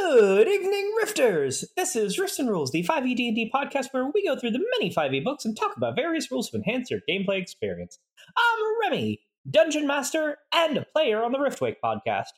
[0.00, 1.64] Good evening, Rifters!
[1.76, 4.92] This is Rifts and Rules, the 5e D&D podcast where we go through the many
[4.92, 7.98] 5e books and talk about various rules to enhance your gameplay experience.
[8.36, 9.20] I'm Remy,
[9.50, 12.30] Dungeon Master and a player on the Riftwake podcast.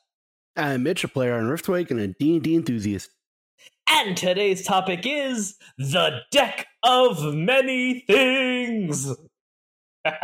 [0.56, 3.10] I'm Mitch, a player on Riftwake and a D&D enthusiast.
[3.88, 9.14] And today's topic is the deck of many things.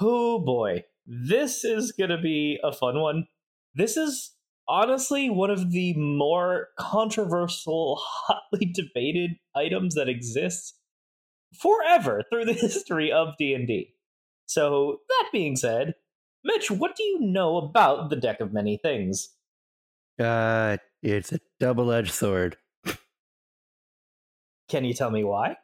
[0.00, 3.26] oh boy, this is going to be a fun one.
[3.78, 4.32] This is
[4.66, 10.74] honestly one of the more controversial, hotly debated items that exists
[11.56, 13.94] forever through the history of D&D.
[14.46, 15.94] So, that being said,
[16.42, 19.28] Mitch, what do you know about the deck of many things?
[20.18, 22.56] Uh, it's a double-edged sword.
[24.68, 25.56] Can you tell me why?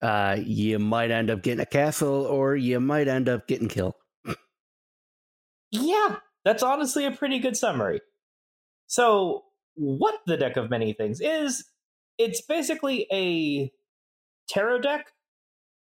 [0.00, 3.94] Uh, you might end up getting a castle, or you might end up getting killed.
[5.72, 6.16] yeah,
[6.48, 8.00] that's honestly a pretty good summary.
[8.86, 11.62] So, what the deck of many things is,
[12.16, 13.70] it's basically a
[14.48, 15.12] tarot deck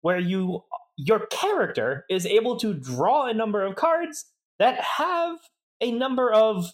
[0.01, 0.65] where you
[0.97, 4.25] your character is able to draw a number of cards
[4.59, 5.37] that have
[5.79, 6.73] a number of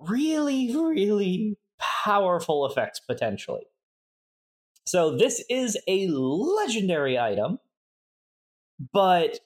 [0.00, 3.66] really really powerful effects potentially.
[4.86, 7.58] So this is a legendary item,
[8.94, 9.40] but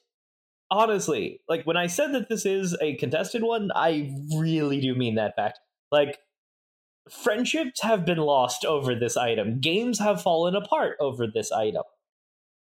[0.71, 5.15] honestly, like when I said that this is a contested one, I really do mean
[5.17, 5.61] that fact.
[5.91, 6.19] Like
[7.11, 9.61] friendships have been lost over this item.
[9.61, 11.85] Games have fallen apart over this item.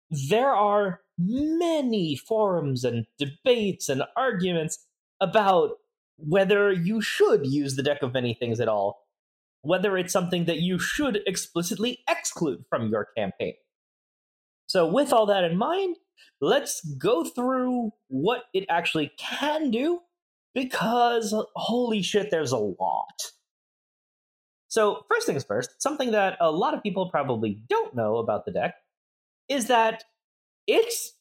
[0.09, 4.85] There are many forums and debates and arguments
[5.19, 5.71] about
[6.17, 9.05] whether you should use the deck of many things at all,
[9.61, 13.53] whether it's something that you should explicitly exclude from your campaign.
[14.67, 15.97] So, with all that in mind,
[16.41, 20.01] let's go through what it actually can do
[20.53, 23.21] because holy shit, there's a lot.
[24.69, 28.51] So, first things first, something that a lot of people probably don't know about the
[28.51, 28.75] deck
[29.47, 30.03] is that
[30.67, 31.13] it's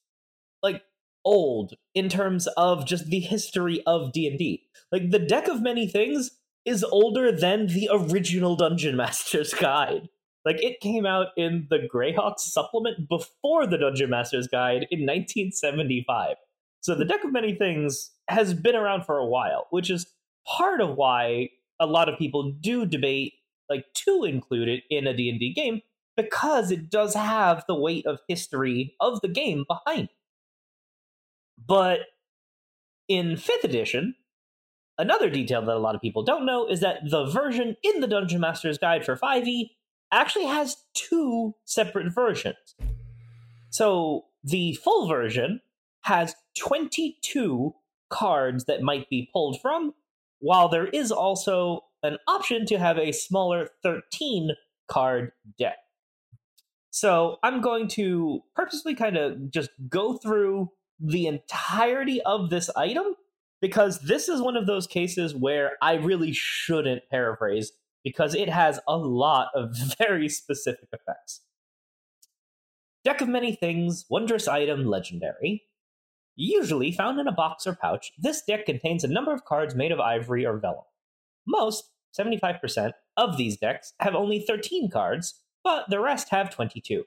[0.63, 0.83] like
[1.25, 4.63] old in terms of just the history of D&D.
[4.91, 6.31] Like the deck of many things
[6.65, 10.09] is older than the original Dungeon Master's Guide.
[10.47, 16.37] Like it came out in the Greyhawk supplement before the Dungeon Master's Guide in 1975.
[16.81, 20.07] So the deck of many things has been around for a while, which is
[20.47, 21.49] part of why
[21.81, 23.33] a lot of people do debate
[23.69, 25.81] like to include it in a D&D game
[26.17, 30.11] because it does have the weight of history of the game behind it.
[31.59, 32.01] But
[33.09, 34.15] in 5th edition,
[34.97, 38.07] another detail that a lot of people don't know is that the version in the
[38.07, 39.71] Dungeon Master's Guide for 5e
[40.13, 42.77] actually has two separate versions.
[43.71, 45.61] So the full version
[46.03, 47.75] has 22
[48.09, 49.93] cards that might be pulled from,
[50.39, 54.51] while there is also an option to have a smaller 13
[54.89, 55.79] card deck.
[56.91, 63.17] So I'm going to purposely kind of just go through the entirety of this item
[63.61, 67.73] because this is one of those cases where I really shouldn't paraphrase
[68.07, 71.41] because it has a lot of very specific effects.
[73.03, 75.65] Deck of Many Things, Wondrous Item, Legendary.
[76.37, 79.91] Usually found in a box or pouch, this deck contains a number of cards made
[79.91, 80.85] of ivory or vellum.
[81.49, 87.03] Most, 75%, of these decks have only 13 cards, but the rest have 22.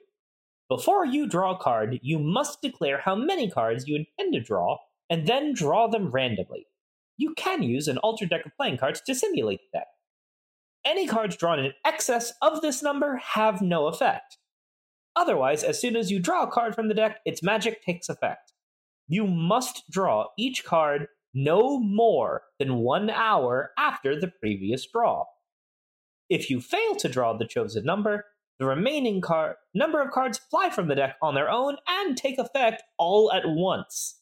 [0.68, 4.76] Before you draw a card, you must declare how many cards you intend to draw
[5.08, 6.66] and then draw them randomly.
[7.16, 9.86] You can use an altered deck of playing cards to simulate the deck.
[10.84, 14.38] Any cards drawn in excess of this number have no effect.
[15.14, 18.52] Otherwise, as soon as you draw a card from the deck, its magic takes effect.
[19.08, 25.24] You must draw each card no more than one hour after the previous draw.
[26.28, 28.24] If you fail to draw the chosen number,
[28.58, 32.38] the remaining card number of cards fly from the deck on their own and take
[32.38, 34.20] effect all at once.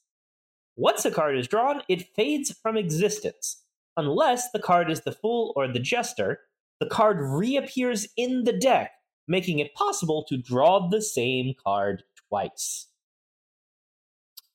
[0.76, 3.64] Once a card is drawn, it fades from existence.
[3.96, 6.40] Unless the card is the Fool or the Jester,
[6.80, 8.92] the card reappears in the deck,
[9.26, 12.86] making it possible to draw the same card twice.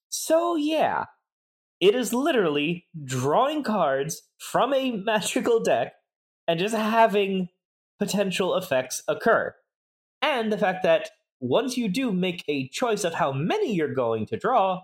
[0.10, 1.06] So, yeah,
[1.80, 5.94] it is literally drawing cards from a magical deck
[6.48, 7.50] and just having
[8.00, 9.54] potential effects occur.
[10.22, 11.10] And the fact that
[11.40, 14.82] once you do make a choice of how many you're going to draw,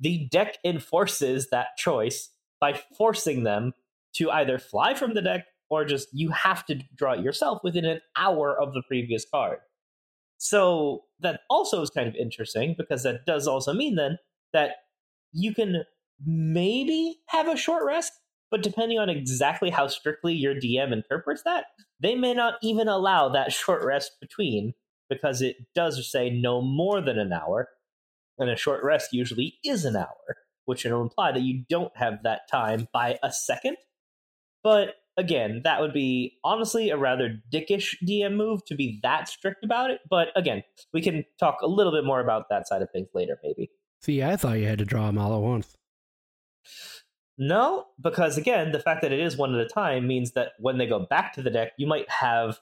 [0.00, 2.30] the deck enforces that choice
[2.60, 3.72] by forcing them
[4.14, 7.86] to either fly from the deck or just you have to draw it yourself within
[7.86, 9.56] an hour of the previous card.
[10.36, 14.18] So that also is kind of interesting because that does also mean then
[14.52, 14.72] that
[15.32, 15.84] you can
[16.26, 18.12] maybe have a short rest,
[18.50, 21.64] but depending on exactly how strictly your DM interprets that,
[21.98, 24.74] they may not even allow that short rest between
[25.08, 27.70] because it does say no more than an hour,
[28.38, 30.36] and a short rest usually is an hour,
[30.66, 33.78] which will imply that you don't have that time by a second.
[34.62, 39.64] But again, that would be honestly a rather dickish DM move to be that strict
[39.64, 40.00] about it.
[40.08, 40.62] But again,
[40.92, 43.70] we can talk a little bit more about that side of things later, maybe.
[44.00, 45.76] See, I thought you had to draw them all at once.
[47.38, 50.78] No, because again, the fact that it is one at a time means that when
[50.78, 52.60] they go back to the deck, you might have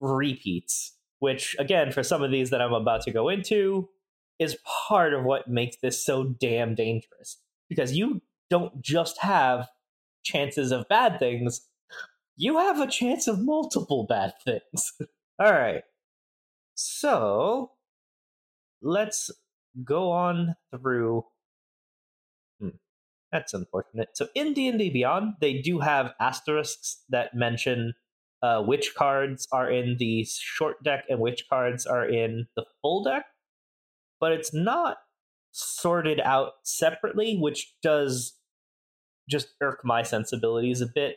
[0.00, 3.88] repeats, which again, for some of these that I'm about to go into,
[4.38, 4.56] is
[4.88, 7.38] part of what makes this so damn dangerous.
[7.68, 9.68] Because you don't just have
[10.24, 11.66] chances of bad things,
[12.36, 14.92] you have a chance of multiple bad things.
[15.40, 15.82] All right.
[16.74, 17.72] So
[18.80, 19.30] let's
[19.84, 21.24] go on through.
[22.60, 22.76] Hmm,
[23.32, 24.10] that's unfortunate.
[24.14, 27.94] So in D and D Beyond, they do have asterisks that mention
[28.42, 33.02] uh, which cards are in the short deck and which cards are in the full
[33.02, 33.26] deck,
[34.20, 34.98] but it's not
[35.50, 38.37] sorted out separately, which does
[39.28, 41.16] just irk my sensibilities a bit.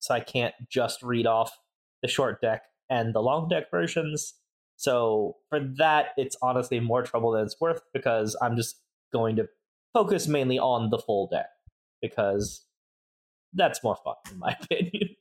[0.00, 1.58] So I can't just read off
[2.02, 4.34] the short deck and the long deck versions.
[4.76, 8.76] So for that, it's honestly more trouble than it's worth because I'm just
[9.12, 9.48] going to
[9.92, 11.48] focus mainly on the full deck
[12.00, 12.64] because
[13.54, 15.16] that's more fun in my opinion.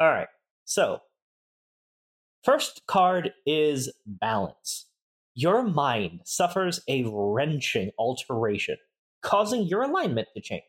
[0.00, 0.28] All right.
[0.64, 1.00] So,
[2.44, 4.86] first card is balance.
[5.34, 8.76] Your mind suffers a wrenching alteration
[9.22, 10.62] causing your alignment to change.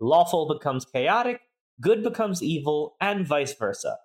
[0.00, 1.40] Lawful becomes chaotic,
[1.80, 3.96] good becomes evil, and vice versa.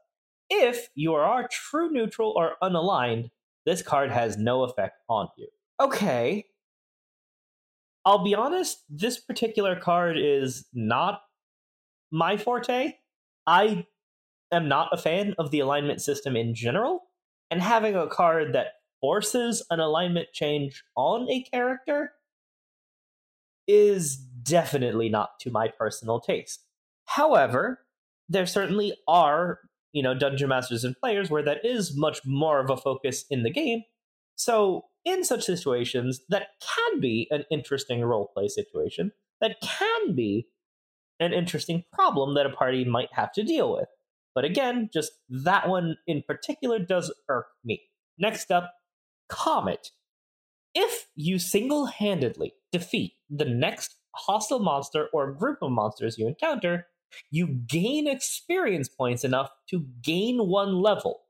[0.49, 3.29] If you are true neutral or unaligned,
[3.65, 5.47] this card has no effect on you.
[5.79, 6.45] Okay.
[8.05, 11.21] I'll be honest, this particular card is not
[12.11, 12.93] my forte.
[13.45, 13.85] I
[14.51, 17.03] am not a fan of the alignment system in general,
[17.51, 18.67] and having a card that
[19.01, 22.13] forces an alignment change on a character
[23.69, 26.65] is definitely not to my personal taste.
[27.05, 27.85] However,
[28.27, 29.59] there certainly are,
[29.93, 33.43] you know, dungeon masters and players where that is much more of a focus in
[33.43, 33.83] the game.
[34.35, 39.11] So, in such situations, that can be an interesting roleplay situation.
[39.39, 40.47] That can be
[41.19, 43.87] an interesting problem that a party might have to deal with.
[44.35, 47.81] But again, just that one in particular does irk me.
[48.17, 48.73] Next up,
[49.29, 49.91] Comet.
[50.73, 56.87] If you single handedly defeat the next hostile monster or group of monsters you encounter,
[57.31, 61.21] you gain experience points enough to gain one level.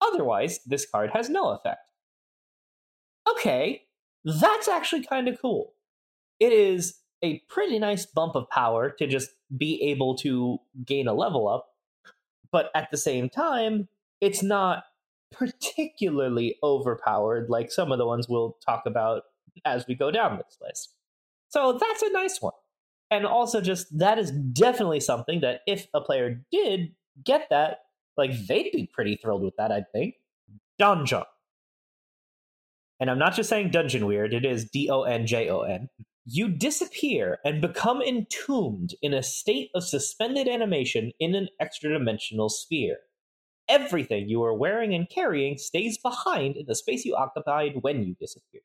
[0.00, 1.80] Otherwise, this card has no effect.
[3.30, 3.82] Okay,
[4.24, 5.72] that's actually kind of cool.
[6.38, 11.14] It is a pretty nice bump of power to just be able to gain a
[11.14, 11.68] level up,
[12.52, 13.88] but at the same time,
[14.20, 14.84] it's not
[15.32, 19.22] particularly overpowered like some of the ones we'll talk about
[19.64, 20.95] as we go down this list.
[21.56, 22.52] So that's a nice one.
[23.10, 26.90] And also, just that is definitely something that if a player did
[27.24, 27.78] get that,
[28.18, 30.16] like they'd be pretty thrilled with that, I think.
[30.78, 31.24] Donjon.
[33.00, 35.88] And I'm not just saying dungeon weird, it is D O N J O N.
[36.26, 42.50] You disappear and become entombed in a state of suspended animation in an extra dimensional
[42.50, 42.98] sphere.
[43.66, 48.14] Everything you are wearing and carrying stays behind in the space you occupied when you
[48.20, 48.60] disappear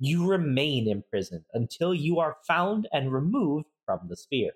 [0.00, 4.52] you remain imprisoned until you are found and removed from the sphere.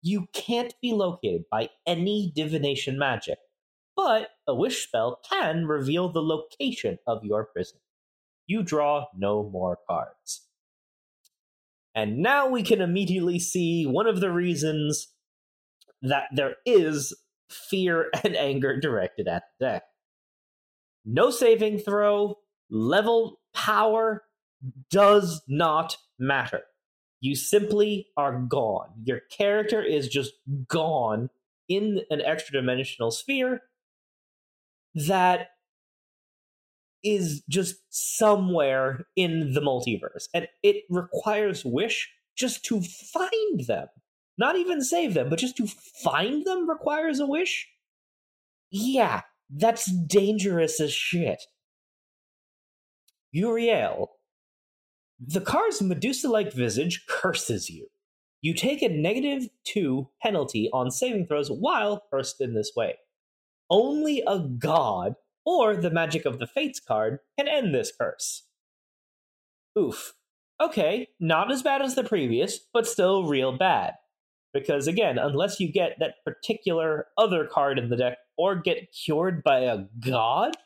[0.00, 3.38] You can't be located by any divination magic,
[3.94, 7.80] but a wish spell can reveal the location of your prison.
[8.46, 10.46] You draw no more cards.
[11.94, 15.08] And now we can immediately see one of the reasons
[16.00, 17.14] that there is
[17.50, 19.82] fear and anger directed at the deck.
[21.04, 22.38] No saving throw,
[22.70, 24.22] level power
[24.90, 26.62] does not matter.
[27.20, 28.90] You simply are gone.
[29.04, 30.34] Your character is just
[30.68, 31.30] gone
[31.68, 33.62] in an extra dimensional sphere
[34.94, 35.48] that
[37.04, 40.28] is just somewhere in the multiverse.
[40.34, 43.88] And it requires Wish just to find them.
[44.38, 47.68] Not even save them, but just to find them requires a wish?
[48.70, 51.42] Yeah, that's dangerous as shit.
[53.34, 54.06] Euryale.
[55.20, 57.88] The card's Medusa like visage curses you.
[58.40, 62.94] You take a negative 2 penalty on saving throws while cursed in this way.
[63.68, 68.44] Only a god or the Magic of the Fates card can end this curse.
[69.76, 70.14] Oof.
[70.60, 73.94] Okay, not as bad as the previous, but still real bad.
[74.54, 79.42] Because again, unless you get that particular other card in the deck or get cured
[79.42, 80.56] by a god,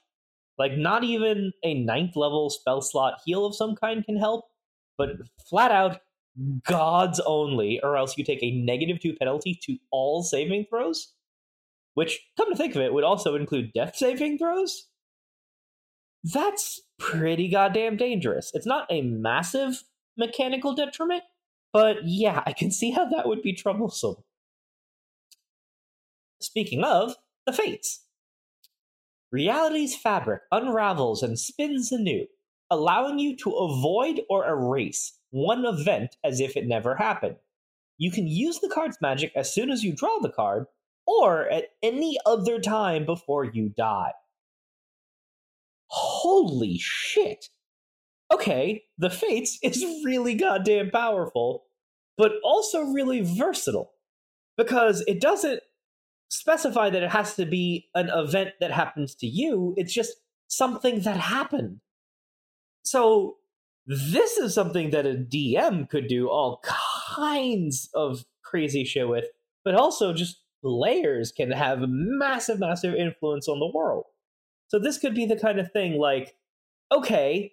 [0.59, 4.44] like not even a ninth level spell slot heal of some kind can help,
[4.99, 5.11] but
[5.49, 6.00] flat out
[6.66, 11.12] gods only, or else you take a negative two penalty to all saving throws,
[11.94, 14.88] which, come to think of it, would also include death saving throws.
[16.25, 18.50] That's pretty goddamn dangerous.
[18.54, 19.82] It's not a massive
[20.16, 21.25] mechanical detriment,
[21.73, 24.16] but yeah, I can see how that would be troublesome.
[26.40, 27.14] Speaking of,
[27.47, 28.04] the fates.
[29.32, 32.26] Reality's fabric unravels and spins anew,
[32.70, 37.36] allowing you to avoid or erase one event as if it never happened.
[37.98, 40.66] You can use the card's magic as soon as you draw the card,
[41.06, 44.12] or at any other time before you die.
[45.86, 47.48] Holy shit!
[48.32, 51.64] okay, the Fates is really goddamn powerful,
[52.16, 53.92] but also really versatile
[54.56, 55.60] because it doesn't
[56.32, 60.14] specify that it has to be an event that happens to you, it's just
[60.48, 61.80] something that happened.
[62.82, 63.36] So,
[63.86, 66.62] this is something that a DM could do all
[67.14, 69.26] kinds of crazy shit with,
[69.64, 74.04] but also just layers can have massive, massive influence on the world.
[74.68, 76.34] So, this could be the kind of thing like,
[76.90, 77.52] okay,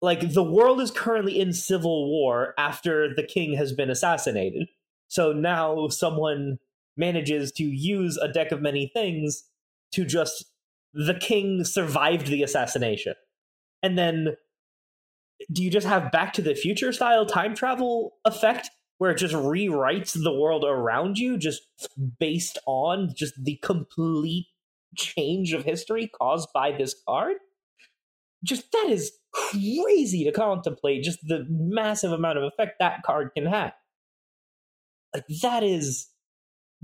[0.00, 4.68] like the world is currently in civil war after the king has been assassinated.
[5.08, 6.58] So now someone
[6.96, 9.44] manages to use a deck of many things
[9.92, 10.44] to just
[10.92, 13.14] the king survived the assassination.
[13.82, 14.36] And then
[15.52, 19.34] do you just have back to the future style time travel effect where it just
[19.34, 21.62] rewrites the world around you just
[22.20, 24.46] based on just the complete
[24.96, 27.36] change of history caused by this card?
[28.44, 33.46] Just that is crazy to contemplate just the massive amount of effect that card can
[33.46, 33.72] have.
[35.12, 36.08] Like that is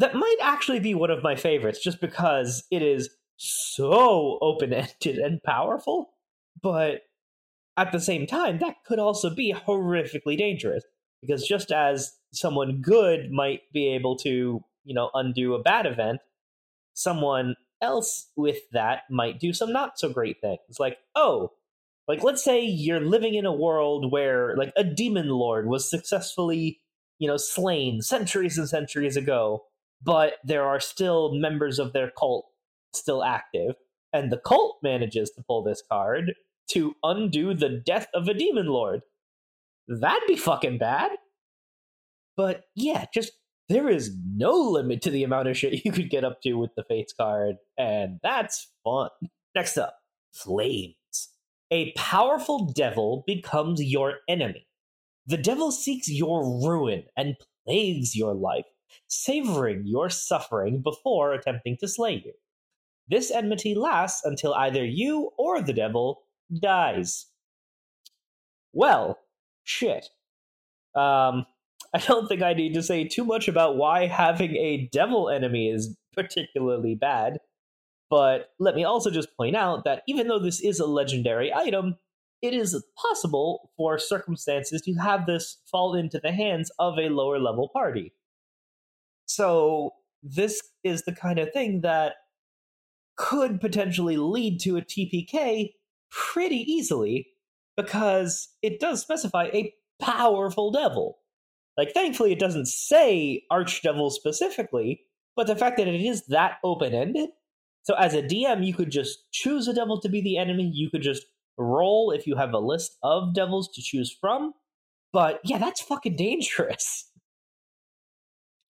[0.00, 5.42] that might actually be one of my favorites just because it is so open-ended and
[5.42, 6.10] powerful,
[6.62, 7.02] but
[7.76, 10.84] at the same time that could also be horrifically dangerous
[11.20, 16.20] because just as someone good might be able to, you know, undo a bad event,
[16.94, 20.78] someone else with that might do some not so great things.
[20.78, 21.52] Like, oh,
[22.08, 26.80] like, let's say you're living in a world where, like, a demon lord was successfully,
[27.18, 29.64] you know, slain centuries and centuries ago,
[30.02, 32.46] but there are still members of their cult
[32.94, 33.74] still active,
[34.12, 36.34] and the cult manages to pull this card
[36.70, 39.00] to undo the death of a demon lord.
[39.88, 41.12] That'd be fucking bad.
[42.36, 43.32] But yeah, just
[43.68, 46.70] there is no limit to the amount of shit you could get up to with
[46.76, 49.10] the Fates card, and that's fun.
[49.54, 49.96] Next up,
[50.32, 50.94] Flames.
[51.70, 54.66] A powerful devil becomes your enemy.
[55.26, 58.64] The devil seeks your ruin and plagues your life,
[59.06, 62.32] savoring your suffering before attempting to slay you.
[63.08, 66.22] This enmity lasts until either you or the devil
[66.60, 67.26] dies.
[68.72, 69.18] Well,
[69.64, 70.08] shit.
[70.94, 71.46] Um,
[71.94, 75.68] I don't think I need to say too much about why having a devil enemy
[75.68, 77.38] is particularly bad.
[78.08, 81.96] But let me also just point out that even though this is a legendary item,
[82.42, 87.38] it is possible for circumstances to have this fall into the hands of a lower
[87.38, 88.12] level party.
[89.34, 92.14] So, this is the kind of thing that
[93.16, 95.70] could potentially lead to a TPK
[96.10, 97.28] pretty easily
[97.76, 101.18] because it does specify a powerful devil.
[101.78, 105.02] Like, thankfully, it doesn't say Archdevil specifically,
[105.36, 107.30] but the fact that it is that open ended
[107.82, 110.70] so as a DM, you could just choose a devil to be the enemy.
[110.72, 114.52] You could just roll if you have a list of devils to choose from.
[115.12, 117.06] But yeah, that's fucking dangerous.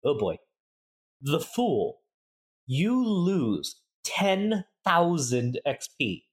[0.06, 0.38] Oh boy.
[1.22, 2.00] The Fool.
[2.66, 6.24] You lose 10,000 XP.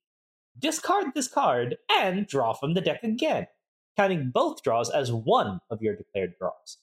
[0.59, 3.47] Discard this card and draw from the deck again,
[3.97, 6.79] counting both draws as one of your declared draws.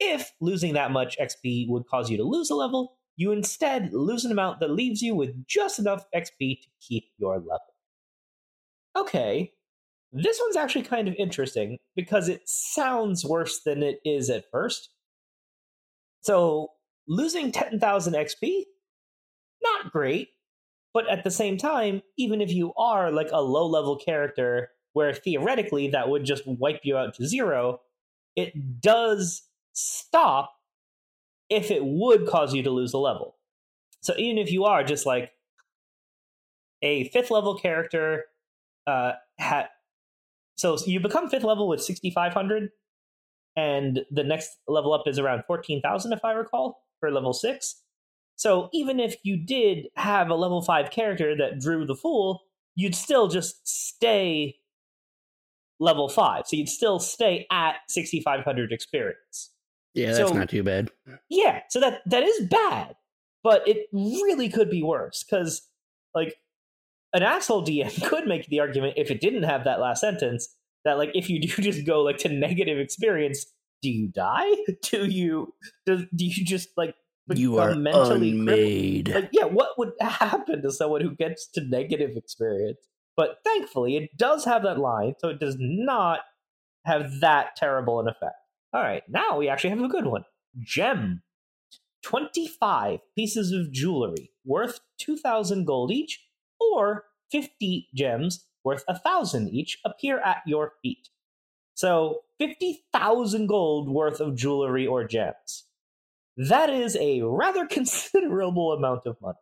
[0.00, 4.24] If losing that much XP would cause you to lose a level, you instead lose
[4.24, 7.74] an amount that leaves you with just enough XP to keep your level.
[8.96, 9.52] Okay,
[10.12, 14.90] this one's actually kind of interesting because it sounds worse than it is at first.
[16.22, 16.70] So,
[17.08, 18.62] losing 10,000 XP,
[19.62, 20.28] not great,
[20.94, 25.14] but at the same time, even if you are like a low level character where
[25.14, 27.80] theoretically that would just wipe you out to zero,
[28.36, 29.42] it does
[29.72, 30.54] stop
[31.48, 33.36] if it would cause you to lose a level.
[34.00, 35.32] So even if you are just like
[36.82, 38.24] a fifth level character,
[38.86, 39.68] uh, ha-
[40.56, 42.70] so you become fifth level with 6,500,
[43.56, 47.82] and the next level up is around 14,000, if I recall, for level six.
[48.36, 52.40] So even if you did have a level five character that drew the fool,
[52.74, 54.56] you'd still just stay
[55.78, 56.46] level five.
[56.46, 59.50] So you'd still stay at 6,500 experience.
[59.94, 60.90] Yeah, that's So- not too bad.
[61.28, 62.96] Yeah, so that that is bad,
[63.42, 65.68] but it really could be worse because
[66.14, 66.36] like
[67.12, 70.98] an asshole DM could make the argument if it didn't have that last sentence that
[70.98, 73.46] like if you do just go like to negative experience,
[73.82, 74.48] do you die?
[74.90, 75.54] Do you
[75.86, 76.94] do, do you just like
[77.34, 79.08] You become are mentally unmade.
[79.08, 82.78] Like yeah, what would happen to someone who gets to negative experience?
[83.16, 86.20] But thankfully, it does have that line, so it does not
[86.86, 88.36] have that terrible an effect.
[88.72, 90.24] All right, now we actually have a good one.
[90.60, 91.22] Gem.
[92.04, 96.26] 25 pieces of jewelry worth 2,000 gold each,
[96.60, 101.08] or 50 gems worth a 1,000 each appear at your feet.
[101.74, 105.64] So 50,000 gold worth of jewelry or gems.
[106.36, 109.38] That is a rather considerable amount of money.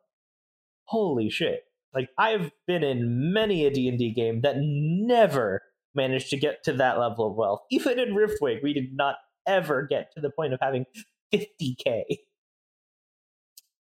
[0.84, 1.60] Holy shit.
[1.94, 5.62] Like I've been in many a D&D game that never
[5.94, 7.60] managed to get to that level of wealth.
[7.70, 10.84] Even in Riftwake, we did not ever get to the point of having
[11.32, 12.02] 50k,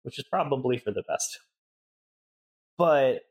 [0.03, 1.39] which is probably for the best.
[2.77, 3.21] But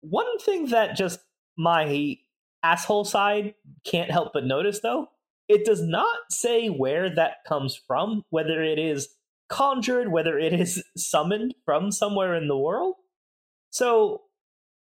[0.00, 1.20] one thing that just
[1.56, 2.16] my
[2.62, 5.08] asshole side can't help but notice, though,
[5.48, 9.08] it does not say where that comes from, whether it is
[9.48, 12.94] conjured, whether it is summoned from somewhere in the world.
[13.70, 14.22] So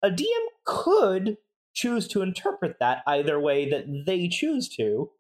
[0.02, 1.38] a DM could
[1.73, 5.12] choose to interpret that either way that they choose to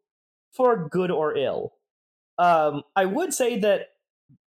[0.51, 1.73] for good or ill.
[2.37, 3.89] Um, I would say that,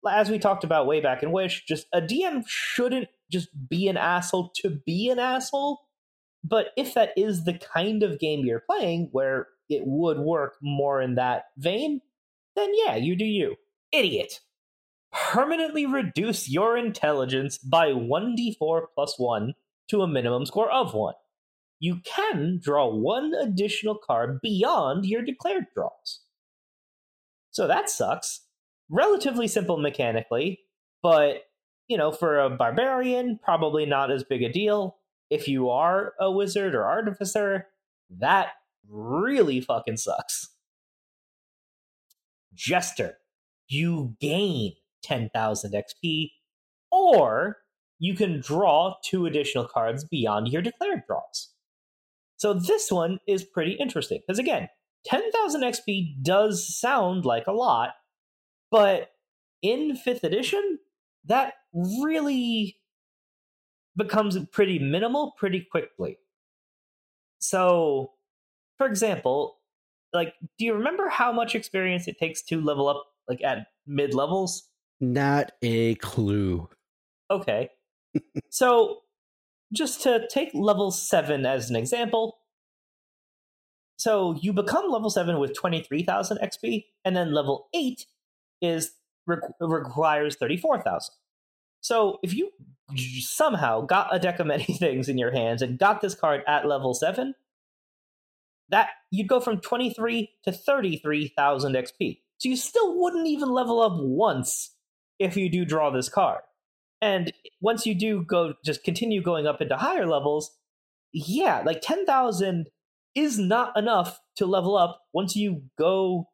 [0.08, 3.96] as we talked about way back in Wish, just a DM shouldn't just be an
[3.96, 5.80] asshole to be an asshole.
[6.44, 11.00] But if that is the kind of game you're playing where it would work more
[11.00, 12.00] in that vein,
[12.54, 13.56] then yeah, you do you.
[13.92, 14.40] Idiot.
[15.12, 19.54] Permanently reduce your intelligence by 1d4 plus 1
[19.88, 21.14] to a minimum score of 1
[21.78, 26.22] you can draw one additional card beyond your declared draws.
[27.50, 28.42] So that sucks.
[28.88, 30.60] Relatively simple mechanically,
[31.02, 31.42] but
[31.88, 34.96] you know, for a barbarian, probably not as big a deal.
[35.30, 37.66] If you are a wizard or artificer,
[38.10, 38.48] that
[38.88, 40.48] really fucking sucks.
[42.54, 43.18] Jester,
[43.68, 44.72] you gain
[45.02, 46.30] 10,000 XP,
[46.90, 47.58] or
[47.98, 51.52] you can draw two additional cards beyond your declared draws.
[52.36, 54.68] So this one is pretty interesting because again,
[55.06, 57.90] 10,000 XP does sound like a lot,
[58.70, 59.10] but
[59.62, 60.78] in 5th edition,
[61.26, 62.76] that really
[63.96, 66.18] becomes pretty minimal pretty quickly.
[67.38, 68.12] So,
[68.78, 69.58] for example,
[70.12, 74.14] like do you remember how much experience it takes to level up like at mid
[74.14, 74.68] levels?
[75.00, 76.68] Not a clue.
[77.30, 77.70] Okay.
[78.50, 78.98] so,
[79.72, 82.38] just to take level 7 as an example,
[83.96, 88.06] so you become level 7 with 23,000 XP, and then level 8
[88.62, 88.92] is
[89.28, 91.14] requ- requires 34,000.
[91.80, 92.50] So if you
[93.18, 96.66] somehow got a deck of many things in your hands and got this card at
[96.66, 97.34] level 7,
[98.68, 102.18] that you'd go from 23 to 33,000 XP.
[102.38, 104.74] So you still wouldn't even level up once
[105.18, 106.40] if you do draw this card.
[107.00, 110.50] And once you do go just continue going up into higher levels,
[111.12, 112.68] yeah, like 10,000
[113.14, 116.28] is not enough to level up once you go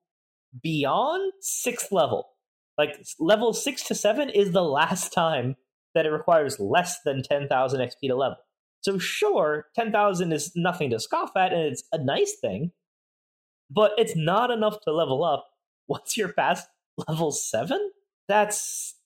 [0.63, 2.32] beyond sixth level.
[2.79, 5.57] Like level six to seven is the last time
[5.95, 8.39] that it requires less than 10,000 XP to level.
[8.81, 12.73] So, sure, 10,000 is nothing to scoff at and it's a nice thing,
[13.71, 15.47] but it's not enough to level up
[15.89, 16.67] once you're past
[17.09, 17.91] level 7?
[18.29, 18.97] That's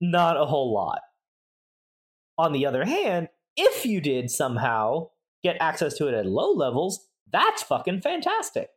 [0.00, 1.00] not a whole lot.
[2.38, 5.10] On the other hand, if you did somehow
[5.44, 8.68] get access to it at low levels, that's fucking fantastic.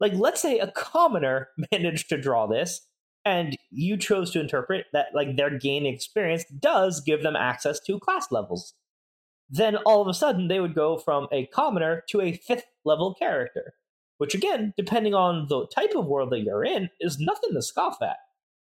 [0.00, 2.80] Like, let's say a commoner managed to draw this,
[3.24, 7.98] and you chose to interpret that, like, their gain experience does give them access to
[7.98, 8.74] class levels.
[9.48, 13.14] Then all of a sudden, they would go from a commoner to a fifth level
[13.14, 13.74] character,
[14.18, 18.00] which, again, depending on the type of world that you're in, is nothing to scoff
[18.02, 18.16] at.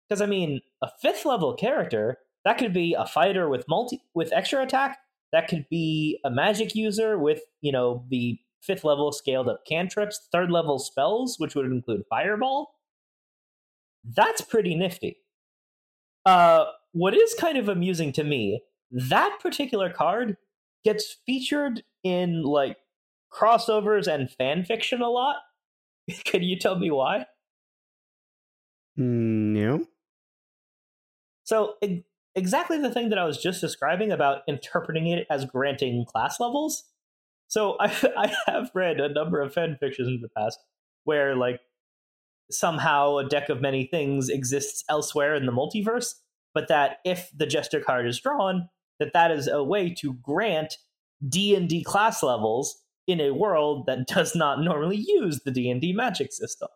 [0.07, 4.33] Because, I mean, a fifth level character, that could be a fighter with multi with
[4.33, 4.97] extra attack,
[5.31, 10.27] that could be a magic user with, you know, the fifth level scaled up cantrips,
[10.31, 12.73] third level spells, which would include Fireball.
[14.03, 15.17] That's pretty nifty.
[16.25, 18.61] Uh, what is kind of amusing to me,
[18.91, 20.37] that particular card
[20.83, 22.77] gets featured in like
[23.31, 25.37] crossovers and fan fiction a lot.
[26.25, 27.25] Can you tell me why?
[28.97, 29.85] No.
[31.43, 32.03] So, e-
[32.35, 36.83] exactly the thing that I was just describing about interpreting it as granting class levels
[37.51, 40.57] so I I have read a number of fan fictions in the past
[41.03, 41.59] where like
[42.53, 46.15] somehow a deck of many things exists elsewhere in the multiverse,
[46.53, 50.77] but that if the jester card is drawn, that that is a way to grant
[51.27, 56.69] D&D class levels in a world that does not normally use the D&D magic system.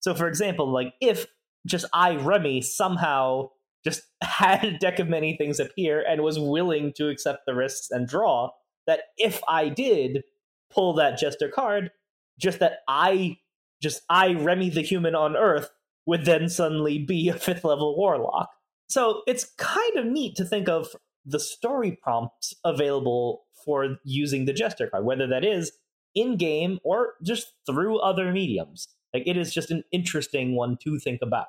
[0.00, 1.26] So for example, like if
[1.66, 3.50] just I Remy somehow
[3.84, 7.90] just had a deck of many things appear and was willing to accept the risks
[7.90, 8.50] and draw,
[8.86, 10.24] that if I did
[10.70, 11.90] pull that jester card,
[12.38, 13.38] just that I
[13.84, 15.70] just I Remy the human on Earth
[16.06, 18.50] would then suddenly be a fifth level warlock.
[18.88, 20.88] So it's kind of neat to think of
[21.24, 25.72] the story prompts available for using the jester card, whether that is
[26.14, 28.88] in game or just through other mediums.
[29.12, 31.46] Like it is just an interesting one to think about.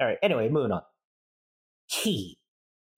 [0.00, 0.82] All right, anyway, moving on.
[1.88, 2.38] Key.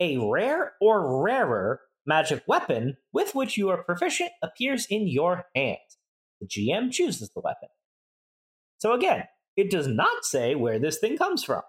[0.01, 5.79] A rare or rarer magic weapon with which you are proficient appears in your hand.
[6.41, 7.69] The GM chooses the weapon.
[8.79, 9.25] So again,
[9.57, 11.63] it does not say where this thing comes from.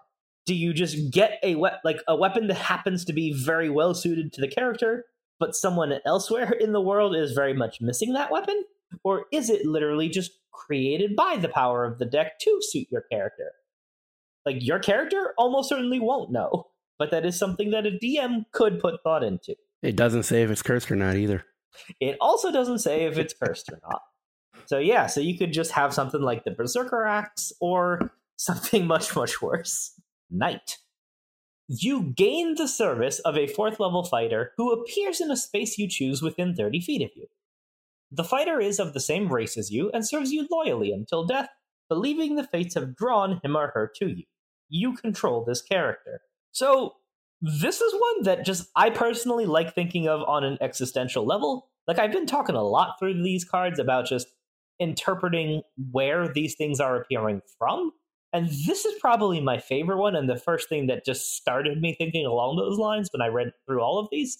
[0.46, 3.94] Do you just get a we- like a weapon that happens to be very well
[3.94, 5.04] suited to the character,
[5.38, 8.64] but someone elsewhere in the world is very much missing that weapon?
[9.04, 13.02] Or is it literally just created by the power of the deck to suit your
[13.10, 13.52] character?
[14.46, 18.80] Like your character almost certainly won't know, but that is something that a DM could
[18.80, 19.54] put thought into.
[19.82, 21.44] It doesn't say if it's cursed or not either.
[22.00, 24.02] It also doesn't say if it's cursed or not.
[24.70, 29.16] So yeah, so you could just have something like the Berserker Axe or something much,
[29.16, 30.00] much worse.
[30.30, 30.78] Knight.
[31.66, 35.88] You gain the service of a fourth level fighter who appears in a space you
[35.88, 37.26] choose within 30 feet of you.
[38.12, 41.48] The fighter is of the same race as you and serves you loyally until death,
[41.88, 44.22] believing the fates have drawn him or her to you.
[44.68, 46.20] You control this character.
[46.52, 46.94] So
[47.42, 51.70] this is one that just I personally like thinking of on an existential level.
[51.88, 54.28] Like I've been talking a lot through these cards about just
[54.80, 55.62] interpreting
[55.92, 57.92] where these things are appearing from.
[58.32, 61.94] And this is probably my favorite one and the first thing that just started me
[61.94, 64.38] thinking along those lines when I read through all of these.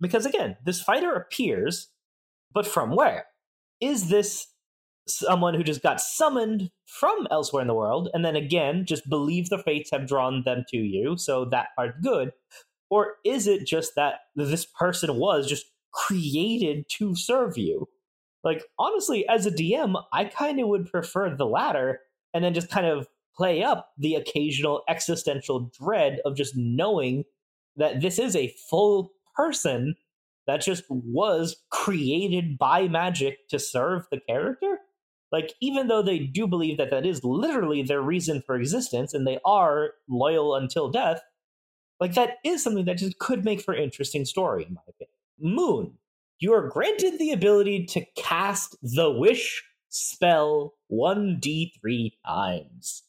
[0.00, 1.88] Because again, this fighter appears,
[2.52, 3.26] but from where?
[3.80, 4.46] Is this
[5.08, 9.48] someone who just got summoned from elsewhere in the world and then again just believe
[9.48, 12.30] the fates have drawn them to you so that part's good
[12.90, 17.88] or is it just that this person was just created to serve you
[18.44, 22.00] like honestly as a dm i kind of would prefer the latter
[22.32, 27.24] and then just kind of play up the occasional existential dread of just knowing
[27.76, 29.94] that this is a full person
[30.46, 34.78] that just was created by magic to serve the character.
[35.30, 39.26] Like even though they do believe that that is literally their reason for existence and
[39.26, 41.20] they are loyal until death
[42.00, 45.14] like that is something that just could make for interesting story in my opinion.
[45.38, 45.98] Moon
[46.40, 53.04] you are granted the ability to cast the wish spell 1d3 times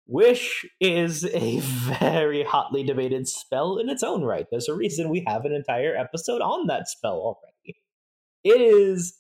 [0.09, 4.47] Wish is a very hotly debated spell in its own right.
[4.51, 7.81] There's a reason we have an entire episode on that spell already.
[8.45, 9.19] It is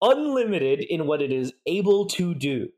[0.00, 2.68] unlimited in what it is able to do.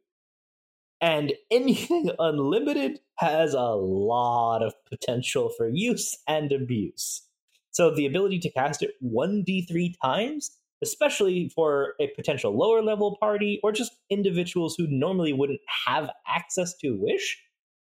[1.01, 7.23] And anything unlimited has a lot of potential for use and abuse.
[7.71, 10.51] So the ability to cast it 1d3 times
[10.85, 16.77] especially for a potential lower level party or just individuals who normally wouldn't have access
[16.77, 17.43] to Wish.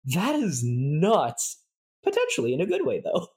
[0.04, 1.58] That is nuts.
[2.02, 3.28] Potentially in a good way, though.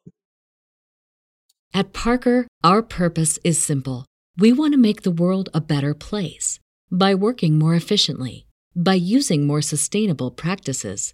[1.74, 4.06] At Parker, our purpose is simple.
[4.38, 6.60] We want to make the world a better place
[6.92, 11.14] by working more efficiently, by using more sustainable practices,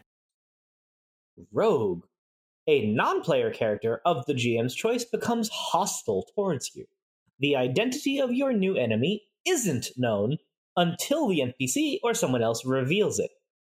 [1.51, 2.05] Rogue,
[2.67, 6.85] a non player character of the GM's choice, becomes hostile towards you.
[7.39, 10.37] The identity of your new enemy isn't known
[10.77, 13.31] until the NPC or someone else reveals it.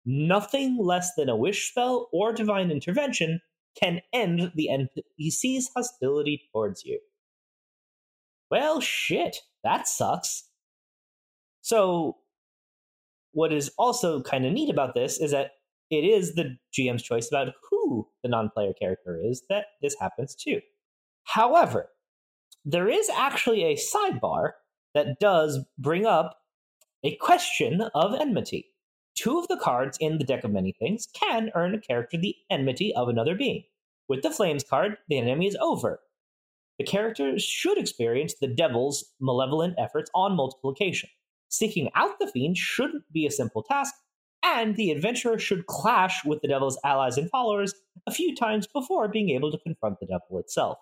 [0.06, 3.40] Nothing less than a wish spell or divine intervention
[3.80, 7.00] can end the NPC's hostility towards you.
[8.52, 10.44] Well, shit, that sucks.
[11.62, 12.18] So,
[13.32, 15.52] what is also kind of neat about this is that
[15.98, 20.36] it is the GM's choice about who the non player character is that this happens
[20.36, 20.62] to.
[21.24, 21.90] However,
[22.66, 24.52] there is actually a sidebar
[24.94, 26.38] that does bring up
[27.04, 28.70] a question of enmity.
[29.16, 32.36] Two of the cards in the deck of many things can earn a character the
[32.50, 33.64] enmity of another being.
[34.08, 36.00] With the Flames card, the enemy is over.
[36.80, 41.10] The character should experience the devil's malevolent efforts on multiplication.
[41.50, 43.94] Seeking out the fiend shouldn't be a simple task,
[44.44, 47.74] and the adventurer should clash with the devil's allies and followers
[48.08, 50.78] a few times before being able to confront the devil itself.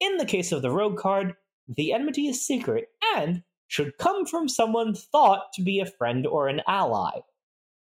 [0.00, 1.34] In the case of the rogue card,
[1.68, 6.48] the enmity is secret and should come from someone thought to be a friend or
[6.48, 7.20] an ally.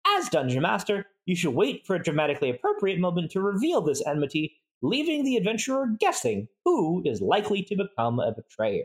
[0.08, 4.56] As Dungeon Master, you should wait for a dramatically appropriate moment to reveal this enmity,
[4.82, 8.84] leaving the adventurer guessing who is likely to become a betrayer.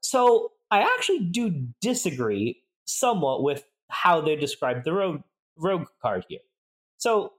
[0.00, 5.22] So, I actually do disagree somewhat with how they describe the rogue,
[5.56, 6.40] rogue card here.
[6.98, 7.32] So,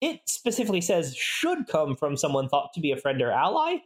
[0.00, 3.76] it specifically says should come from someone thought to be a friend or ally.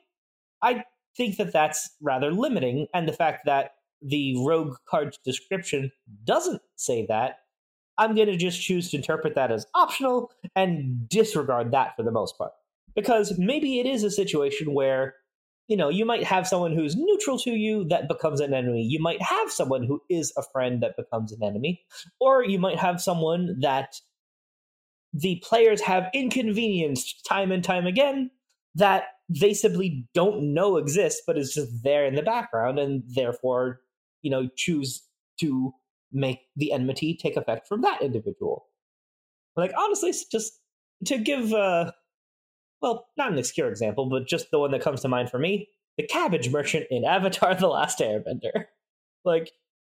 [0.63, 0.85] I
[1.17, 5.93] think that that's rather limiting, and the fact that the rogue card's description
[6.25, 7.37] doesn't say that
[7.99, 12.13] I'm going to just choose to interpret that as optional and disregard that for the
[12.13, 12.53] most part.
[12.95, 15.17] Because maybe it is a situation where,
[15.69, 18.83] you know, you might have someone who's neutral to you that becomes an enemy.
[18.83, 21.85] You might have someone who is a friend that becomes an enemy.
[22.19, 24.01] Or you might have someone that
[25.13, 28.31] the players have inconvenienced time and time again
[28.75, 33.81] that they simply don't know exists, but is just there in the background and therefore,
[34.23, 35.03] you know, choose
[35.41, 35.73] to
[36.13, 38.67] make the enmity take effect from that individual.
[39.55, 40.59] Like honestly, just
[41.05, 41.93] to give uh
[42.81, 45.69] well, not an obscure example, but just the one that comes to mind for me,
[45.97, 48.67] the cabbage merchant in Avatar The Last Airbender.
[49.25, 49.51] Like,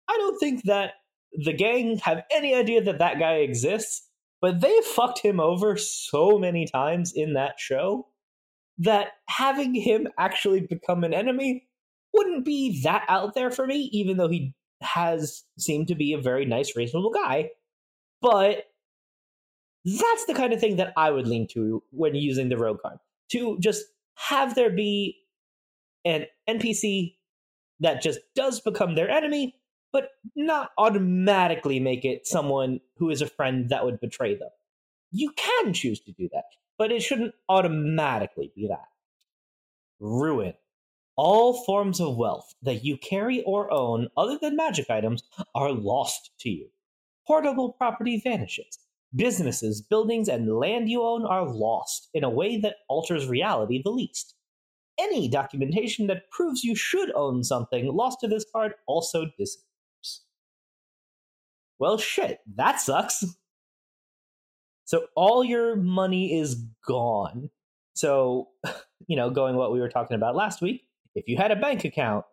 [0.09, 0.93] I don't think that
[1.33, 4.07] the gang have any idea that that guy exists,
[4.41, 8.07] but they fucked him over so many times in that show
[8.79, 11.67] that having him actually become an enemy
[12.13, 16.21] wouldn't be that out there for me, even though he has seemed to be a
[16.21, 17.49] very nice, reasonable guy.
[18.21, 18.63] But
[19.97, 22.97] that's the kind of thing that I would lean to when using the rogue card.
[23.31, 25.17] To just have there be
[26.05, 27.15] an NPC
[27.79, 29.55] that just does become their enemy,
[29.91, 34.49] but not automatically make it someone who is a friend that would betray them.
[35.11, 36.45] You can choose to do that,
[36.77, 38.87] but it shouldn't automatically be that.
[39.99, 40.53] Ruin.
[41.15, 45.23] All forms of wealth that you carry or own other than magic items
[45.53, 46.69] are lost to you.
[47.27, 48.79] Portable property vanishes.
[49.15, 53.89] Businesses, buildings, and land you own are lost in a way that alters reality the
[53.89, 54.35] least.
[54.99, 60.21] Any documentation that proves you should own something lost to this card also disappears.
[61.79, 63.23] Well, shit, that sucks.
[64.85, 67.49] So all your money is gone.
[67.93, 68.49] So,
[69.07, 70.83] you know, going what we were talking about last week,
[71.15, 72.25] if you had a bank account,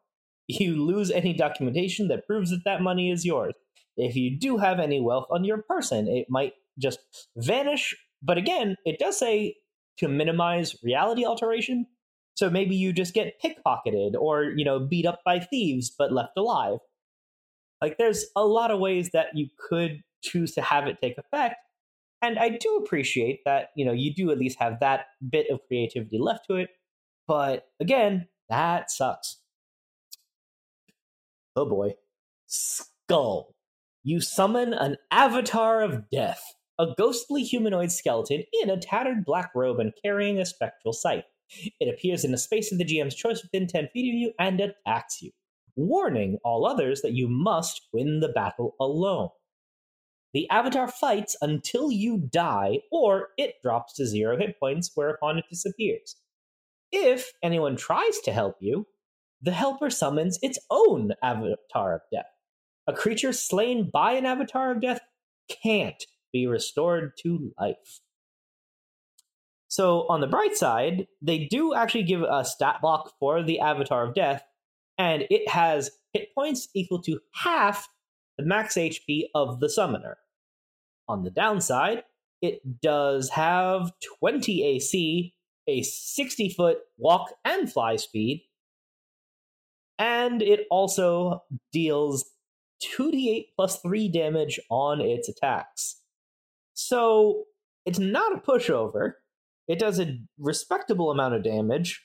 [0.49, 3.55] you lose any documentation that proves that that money is yours.
[3.97, 6.99] If you do have any wealth on your person, it might just
[7.37, 7.95] vanish.
[8.23, 9.57] But again, it does say
[9.99, 11.87] to minimize reality alteration.
[12.35, 16.33] So maybe you just get pickpocketed or, you know, beat up by thieves but left
[16.37, 16.79] alive.
[17.81, 21.57] Like there's a lot of ways that you could choose to have it take effect.
[22.23, 25.61] And I do appreciate that, you know, you do at least have that bit of
[25.69, 26.71] creativity left to it.
[27.29, 29.39] But again, that sucks.
[31.55, 31.95] Oh boy.
[32.47, 33.55] Skull.
[34.03, 36.43] You summon an avatar of death,
[36.79, 41.25] a ghostly humanoid skeleton in a tattered black robe and carrying a spectral sight.
[41.81, 44.61] It appears in a space of the GM's choice within 10 feet of you and
[44.61, 45.31] attacks you,
[45.77, 49.29] warning all others that you must win the battle alone.
[50.35, 55.45] The avatar fights until you die, or it drops to zero hit points, whereupon it
[55.49, 56.17] disappears.
[56.93, 58.87] If anyone tries to help you,
[59.41, 62.27] the helper summons its own avatar of death.
[62.87, 65.01] A creature slain by an avatar of death
[65.63, 66.05] can't
[66.37, 68.01] be restored to life.
[69.69, 74.07] So, on the bright side, they do actually give a stat block for the avatar
[74.07, 74.45] of death,
[74.97, 77.89] and it has hit points equal to half
[78.39, 80.19] the max HP of the summoner.
[81.09, 82.05] On the downside,
[82.41, 85.35] it does have 20 AC,
[85.67, 88.43] a 60 foot walk and fly speed,
[89.99, 92.25] and it also deals
[92.83, 96.03] 2d8 plus 3 damage on its attacks.
[96.77, 97.45] So
[97.87, 99.13] it's not a pushover.
[99.67, 102.05] It does a respectable amount of damage,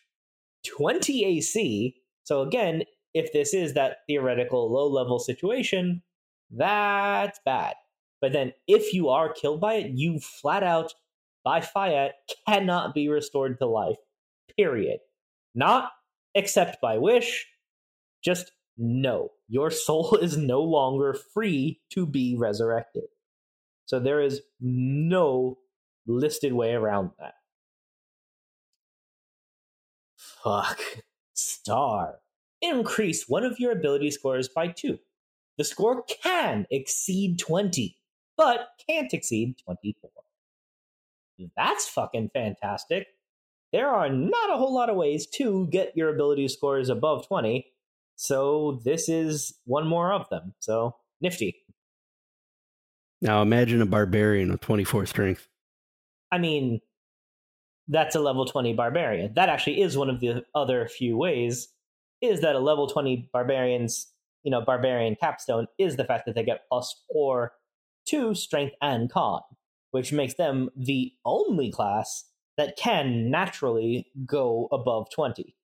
[0.66, 1.96] 20 AC.
[2.24, 6.02] So again, if this is that theoretical low level situation,
[6.50, 7.76] that's bad.
[8.22, 10.94] But then if you are killed by it, you flat out,
[11.44, 12.14] by fiat,
[12.48, 13.98] cannot be restored to life.
[14.56, 15.00] Period.
[15.54, 15.92] Not
[16.34, 17.46] except by wish,
[18.24, 19.32] just no.
[19.50, 23.04] Your soul is no longer free to be resurrected.
[23.92, 25.58] So there is no
[26.08, 27.34] listed way around that.
[30.16, 30.80] Fuck.
[31.34, 32.20] Star.
[32.62, 35.00] Increase one of your ability scores by two.
[35.58, 37.98] The score can exceed 20,
[38.38, 40.10] but can't exceed 24.
[41.58, 43.08] That's fucking fantastic.
[43.74, 47.66] There are not a whole lot of ways to get your ability scores above 20,
[48.16, 50.54] so this is one more of them.
[50.60, 51.61] So nifty.
[53.22, 55.48] Now imagine a barbarian with 24 strength.
[56.32, 56.80] I mean,
[57.88, 59.34] that's a level 20 barbarian.
[59.36, 61.68] That actually is one of the other few ways
[62.22, 64.08] is that a level 20 barbarian's,
[64.44, 67.52] you know, barbarian capstone is the fact that they get plus 4
[68.08, 69.42] to strength and con,
[69.92, 72.26] which makes them the only class
[72.58, 75.56] that can naturally go above 20.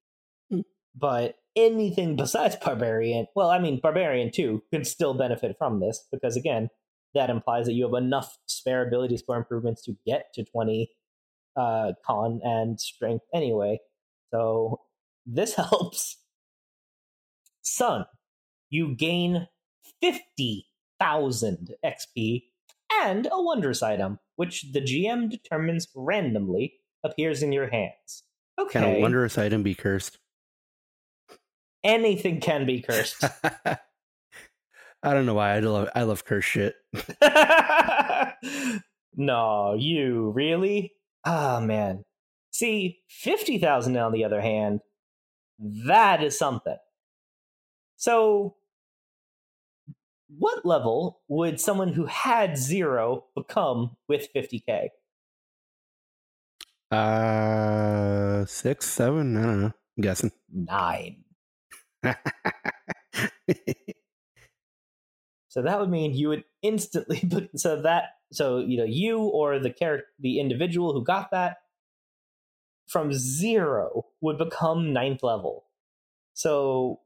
[0.51, 0.63] Mm.
[0.95, 6.35] But anything besides barbarian, well, I mean, barbarian too can still benefit from this because
[6.35, 6.69] again,
[7.17, 10.89] that implies that you have enough spare ability score improvements to get to 20
[11.57, 13.79] uh, con and strength anyway.
[14.31, 14.81] So
[15.25, 16.17] this helps.
[17.61, 18.05] Sun,
[18.69, 19.47] you gain
[20.01, 22.43] 50,000 XP
[23.03, 28.23] and a Wondrous item, which the GM determines randomly appears in your hands.
[28.59, 28.79] Okay.
[28.79, 30.17] Can a Wondrous item be cursed?
[31.83, 33.23] Anything can be cursed.
[35.03, 36.75] I don't know why I love I love curse shit.
[39.15, 40.93] no, you really?
[41.25, 42.03] Ah, oh, man.
[42.51, 44.79] See, 50,000 on the other hand,
[45.85, 46.77] that is something.
[47.97, 48.55] So,
[50.29, 54.89] what level would someone who had zero become with 50k?
[56.91, 59.73] Uh, six, seven, I don't know.
[59.97, 60.31] I'm guessing.
[60.51, 61.23] Nine.
[65.57, 69.57] So that would mean you would instantly put so that so you know you or
[69.57, 71.57] the character the individual who got that
[72.87, 75.65] from zero would become ninth level.
[76.35, 76.99] So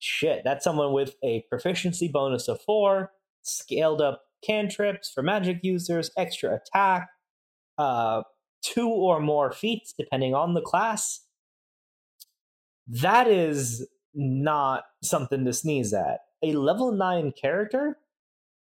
[0.00, 3.12] shit, that's someone with a proficiency bonus of four,
[3.42, 7.08] scaled up cantrips for magic users, extra attack,
[7.78, 8.22] uh,
[8.64, 11.20] two or more feats depending on the class.
[12.88, 17.98] That is not something to sneeze at a level 9 character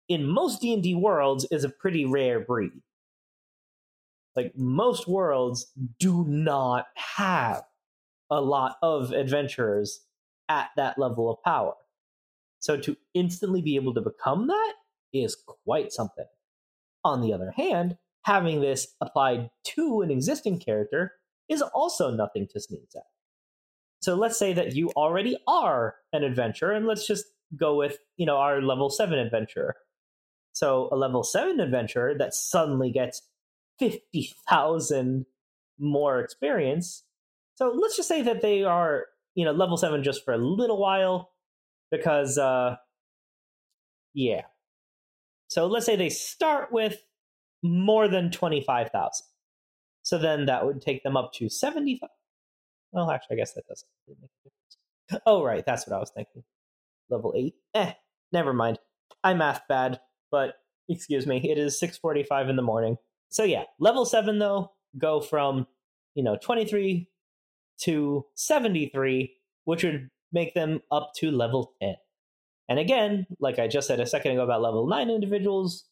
[0.07, 2.71] in most D&D worlds is a pretty rare breed.
[4.35, 7.63] Like most worlds do not have
[8.29, 10.01] a lot of adventurers
[10.47, 11.73] at that level of power.
[12.59, 14.73] So to instantly be able to become that
[15.13, 16.25] is quite something.
[17.03, 21.13] On the other hand, having this applied to an existing character
[21.47, 23.03] is also nothing to sneeze at.
[24.01, 27.25] So let's say that you already are an adventurer, and let's just
[27.57, 29.75] go with, you know, our level 7 adventurer.
[30.53, 33.21] So a level 7 adventurer that suddenly gets
[33.79, 35.25] 50,000
[35.79, 37.03] more experience.
[37.55, 40.77] So let's just say that they are, you know, level 7 just for a little
[40.77, 41.31] while
[41.91, 42.75] because uh
[44.13, 44.41] yeah.
[45.47, 47.01] So let's say they start with
[47.63, 49.25] more than 25,000.
[50.03, 52.09] So then that would take them up to 75.
[52.91, 54.29] Well, actually, I guess that doesn't really.
[55.25, 55.65] Oh, right.
[55.65, 56.43] That's what I was thinking.
[57.09, 57.53] Level 8.
[57.75, 57.93] Eh,
[58.31, 58.79] never mind.
[59.23, 59.99] I'm math bad,
[60.31, 60.55] but
[60.89, 61.37] excuse me.
[61.49, 62.97] It is 6:45 in the morning.
[63.29, 65.67] So yeah, level 7 though go from,
[66.15, 67.07] you know, 23
[67.81, 69.35] to 73,
[69.65, 71.95] which would make them up to level 10.
[72.67, 75.85] And again, like I just said a second ago about level 9 individuals,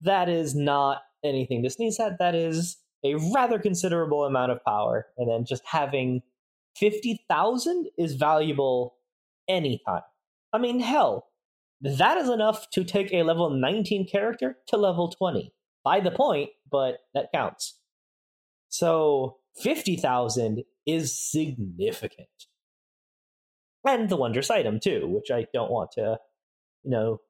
[0.00, 2.18] that is not anything to sneeze at.
[2.18, 5.06] That is a rather considerable amount of power.
[5.16, 6.22] And then just having
[6.76, 8.94] 50,000 is valuable
[9.48, 10.02] anytime.
[10.52, 11.28] I mean, hell,
[11.80, 15.52] that is enough to take a level 19 character to level 20.
[15.84, 17.78] By the point, but that counts.
[18.68, 22.28] So 50,000 is significant.
[23.84, 26.18] And the Wondrous item, too, which I don't want to,
[26.84, 27.20] you know,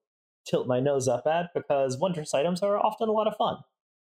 [0.46, 3.56] tilt my nose up at because Wondrous items are often a lot of fun.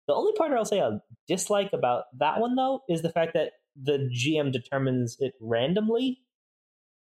[0.06, 0.90] The only part I'll say I
[1.26, 6.20] dislike about that one, though, is the fact that the GM determines it randomly.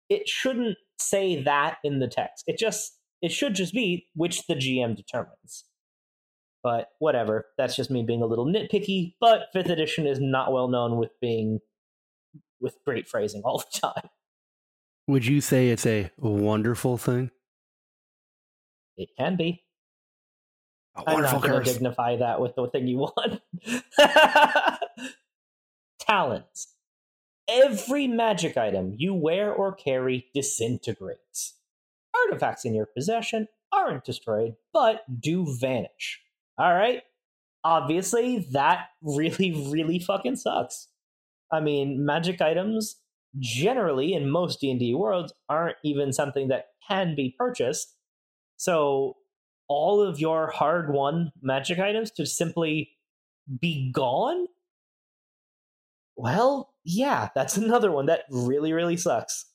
[0.09, 0.77] It shouldn't
[1.09, 2.43] say that in the text.
[2.47, 5.65] It just it should just be which the GM determines.
[6.63, 7.47] But whatever.
[7.57, 9.15] That's just me being a little nitpicky.
[9.19, 11.59] But fifth edition is not well known with being
[12.59, 14.09] with great phrasing all the time.
[15.07, 17.31] Would you say it's a wonderful thing?
[18.97, 19.63] It can be.
[20.95, 23.41] A I'm not going to dignify that with the thing you want.
[25.99, 26.67] Talons.
[27.51, 31.57] Every magic item you wear or carry disintegrates.
[32.15, 36.21] Artifacts in your possession aren't destroyed, but do vanish.
[36.57, 37.01] All right?
[37.63, 40.87] Obviously, that really, really fucking sucks.
[41.51, 42.95] I mean, magic items
[43.39, 47.95] generally in most D&D worlds aren't even something that can be purchased.
[48.57, 49.17] So
[49.67, 52.91] all of your hard won magic items to simply
[53.59, 54.47] be gone?
[56.15, 59.45] Well, yeah, that's another one that really, really sucks.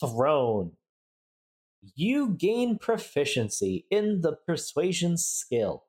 [0.00, 0.72] Throne.
[1.94, 5.84] You gain proficiency in the persuasion skill,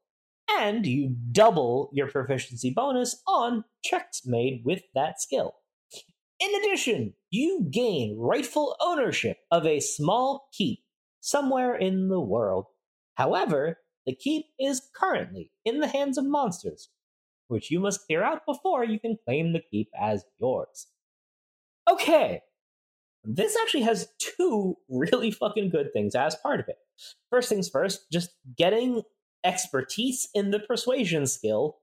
[0.49, 5.55] and you double your proficiency bonus on checks made with that skill.
[6.39, 10.79] In addition, you gain rightful ownership of a small keep
[11.19, 12.65] somewhere in the world.
[13.15, 16.89] However, the keep is currently in the hands of monsters,
[17.47, 20.87] which you must clear out before you can claim the keep as yours.
[21.89, 22.41] Okay,
[23.23, 26.77] this actually has two really fucking good things as part of it.
[27.29, 29.03] First things first, just getting
[29.43, 31.77] expertise in the persuasion skill.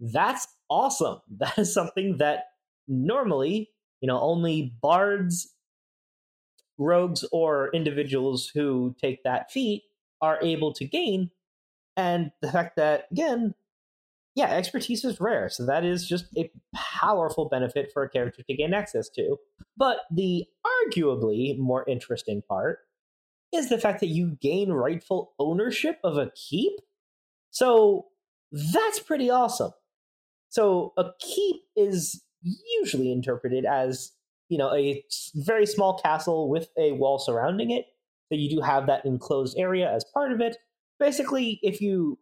[0.00, 1.20] That's awesome.
[1.38, 2.44] That is something that
[2.88, 5.54] normally, you know, only bards,
[6.78, 9.84] rogues, or individuals who take that feat
[10.20, 11.30] are able to gain.
[11.96, 13.54] And the fact that, again,
[14.34, 15.48] yeah, expertise is rare.
[15.48, 19.36] So that is just a powerful benefit for a character to gain access to.
[19.76, 22.78] But the arguably more interesting part
[23.52, 26.72] is the fact that you gain rightful ownership of a keep.
[27.50, 28.06] So
[28.52, 29.72] that's pretty awesome.
[30.48, 32.22] So a keep is
[32.78, 34.12] usually interpreted as,
[34.48, 35.04] you know, a
[35.34, 37.86] very small castle with a wall surrounding it.
[38.28, 40.56] So you do have that enclosed area as part of it.
[41.00, 42.18] Basically, if you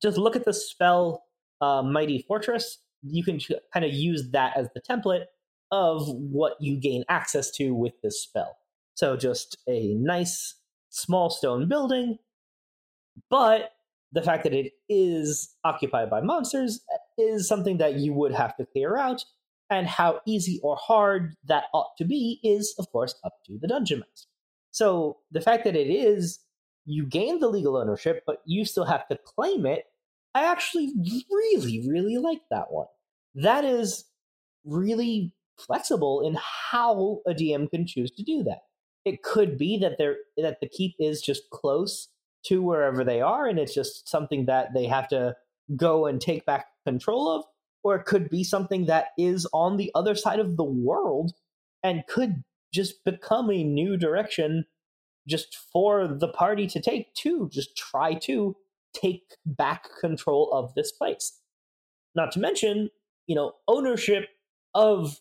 [0.00, 1.24] just look at the spell
[1.62, 3.40] uh, Mighty Fortress, you can
[3.72, 5.24] kind of use that as the template
[5.70, 8.58] of what you gain access to with this spell.
[8.94, 10.56] So just a nice
[10.90, 12.18] small stone building,
[13.30, 13.70] but
[14.12, 16.80] the fact that it is occupied by monsters
[17.16, 19.24] is something that you would have to clear out,
[19.70, 23.68] and how easy or hard that ought to be is, of course, up to the
[23.68, 24.28] dungeon master.
[24.70, 26.40] So the fact that it is,
[26.84, 29.84] you gain the legal ownership, but you still have to claim it.
[30.34, 30.92] I actually
[31.30, 32.86] really, really like that one.
[33.34, 34.04] That is
[34.64, 36.36] really flexible in
[36.70, 38.60] how a DM can choose to do that.
[39.04, 42.08] It could be that they're that the keep is just close
[42.46, 45.36] to wherever they are, and it's just something that they have to
[45.76, 47.44] go and take back control of,
[47.82, 51.32] or it could be something that is on the other side of the world
[51.82, 54.64] and could just become a new direction
[55.28, 58.56] just for the party to take to just try to
[58.94, 61.38] take back control of this place.
[62.14, 62.90] Not to mention,
[63.26, 64.28] you know, ownership
[64.74, 65.20] of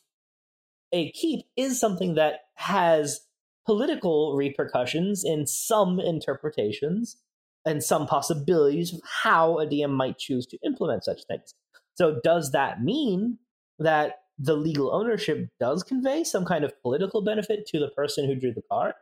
[0.92, 3.22] a keep is something that has
[3.66, 7.18] political repercussions in some interpretations
[7.66, 11.54] and some possibilities of how a DM might choose to implement such things.
[11.96, 13.38] So, does that mean
[13.80, 18.36] that the legal ownership does convey some kind of political benefit to the person who
[18.36, 18.94] drew the card?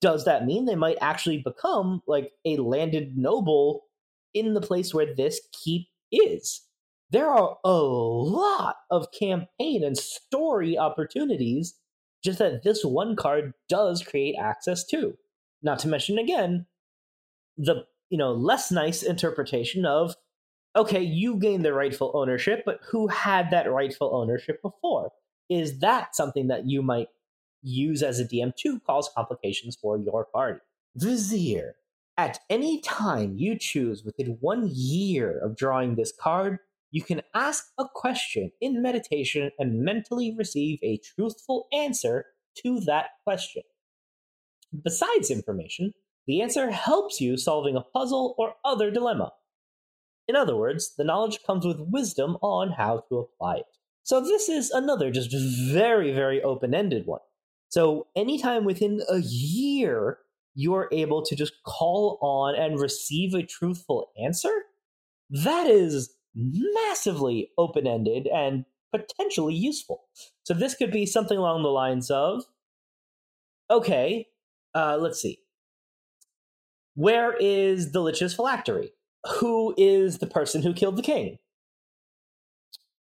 [0.00, 3.84] Does that mean they might actually become like a landed noble
[4.34, 6.62] in the place where this keep is?
[7.10, 11.74] There are a lot of campaign and story opportunities
[12.22, 15.16] just that this one card does create access to.
[15.62, 16.66] Not to mention again
[17.56, 20.14] the you know less nice interpretation of
[20.76, 25.10] okay, you gain the rightful ownership, but who had that rightful ownership before?
[25.50, 27.08] Is that something that you might
[27.62, 30.60] use as a DM to cause complications for your party?
[30.94, 31.74] Vizier.
[32.18, 36.58] At any time you choose within one year of drawing this card,
[36.90, 42.26] you can ask a question in meditation and mentally receive a truthful answer
[42.64, 43.62] to that question.
[44.82, 45.92] Besides information,
[46.26, 49.30] the answer helps you solving a puzzle or other dilemma.
[50.26, 53.66] In other words, the knowledge comes with wisdom on how to apply it.
[54.02, 55.30] So this is another just
[55.72, 57.20] very, very open-ended one.
[57.68, 60.18] So anytime within a year
[60.58, 64.50] you're able to just call on and receive a truthful answer,
[65.30, 70.04] that is massively open-ended and potentially useful.
[70.42, 72.42] So this could be something along the lines of,
[73.70, 74.26] okay,
[74.74, 75.38] uh, let's see.
[76.94, 78.90] Where is the Lich's phylactery?
[79.26, 81.38] who is the person who killed the king?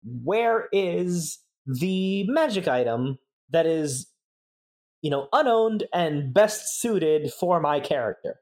[0.05, 3.18] Where is the magic item
[3.51, 4.09] that is,
[5.03, 8.37] you know, unowned and best suited for my character?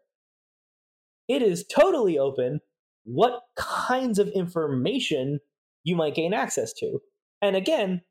[1.29, 2.61] It is totally open
[3.05, 5.41] what kinds of information
[5.85, 7.01] you might gain access to.
[7.43, 8.03] And again,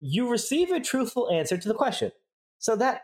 [0.00, 2.12] you receive a truthful answer to the question.
[2.58, 3.02] So that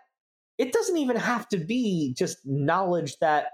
[0.59, 3.47] it doesn't even have to be just knowledge that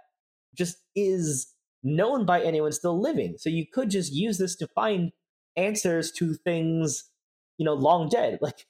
[0.57, 3.37] just is known by anyone still living.
[3.39, 5.13] So you could just use this to find
[5.57, 7.05] answers to things,
[7.59, 8.39] you know, long dead.
[8.43, 8.67] Like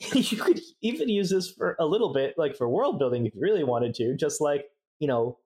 [0.14, 3.40] you could even use this for a little bit, like for world building if you
[3.40, 4.66] really wanted to, just like,
[5.00, 5.38] you know,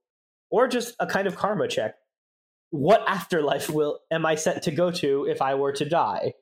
[0.50, 1.94] or just a kind of karma check.
[2.70, 6.34] What afterlife will am I set to go to if I were to die?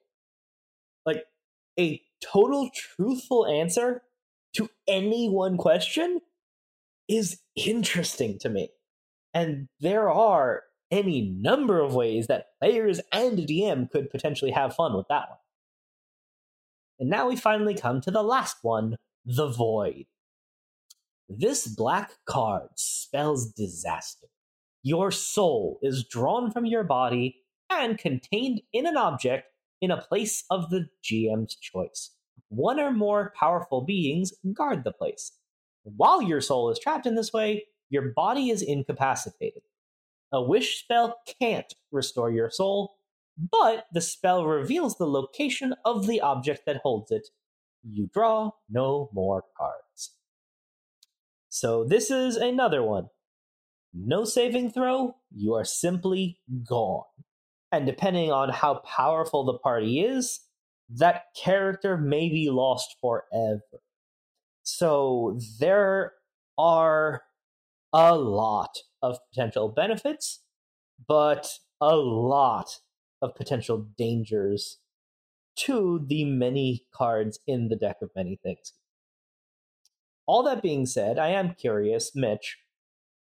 [1.06, 1.24] Like
[1.78, 4.02] a total truthful answer
[4.54, 6.20] to any one question
[7.08, 8.70] is interesting to me.
[9.34, 14.96] And there are any number of ways that players and DM could potentially have fun
[14.96, 15.38] with that one.
[17.00, 20.04] And now we finally come to the last one the Void.
[21.28, 24.26] This black card spells disaster.
[24.82, 27.36] Your soul is drawn from your body
[27.70, 29.46] and contained in an object
[29.80, 32.10] in a place of the GM's choice.
[32.48, 35.32] One or more powerful beings guard the place.
[35.84, 39.62] While your soul is trapped in this way, your body is incapacitated.
[40.32, 42.96] A wish spell can't restore your soul,
[43.40, 47.28] but the spell reveals the location of the object that holds it.
[47.82, 50.16] You draw no more cards.
[51.48, 53.06] So this is another one.
[53.94, 56.38] No saving throw, you are simply
[56.68, 57.04] gone.
[57.72, 60.40] And depending on how powerful the party is,
[60.90, 63.80] that character may be lost forever.
[64.64, 66.12] So there
[66.58, 67.22] are
[67.92, 70.42] a lot of potential benefits,
[71.08, 71.48] but
[71.80, 72.78] a lot
[73.22, 74.78] of potential dangers
[75.56, 78.72] to the many cards in the deck of many things.
[80.26, 82.58] All that being said, I am curious, Mitch,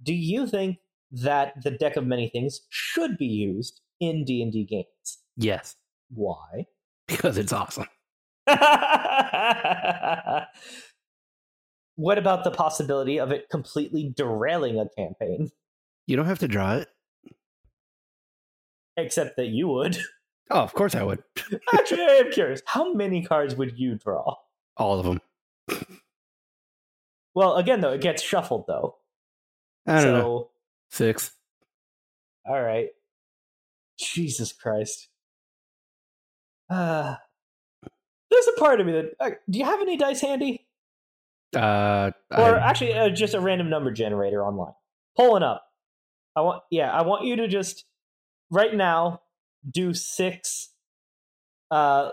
[0.02, 0.78] do you think
[1.12, 5.18] that the deck of many things should be used in D&D games?
[5.36, 5.76] Yes.
[6.10, 6.66] Why?
[7.08, 7.88] Because it's awesome.
[11.96, 15.50] what about the possibility of it completely derailing a campaign?
[16.08, 16.88] You don't have to draw it.
[18.98, 19.98] Except that you would.
[20.52, 21.22] Oh, of course I would.
[21.76, 22.64] Actually, I am curious.
[22.66, 24.34] How many cards would you draw?
[24.78, 25.22] All of them.
[27.36, 28.96] Well, again, though, it gets shuffled, though.
[29.86, 30.50] I don't so, know.
[30.90, 31.34] Six.
[32.48, 32.88] All right.
[34.00, 35.10] Jesus Christ.
[36.68, 37.18] Uh,
[38.32, 39.12] there's a part of me that.
[39.20, 40.66] Uh, do you have any dice handy?
[41.56, 44.74] Uh, or I, actually uh, just a random number generator online
[45.18, 45.66] pulling up
[46.36, 47.86] i want yeah i want you to just
[48.52, 49.22] right now
[49.70, 50.70] do six
[51.72, 52.12] uh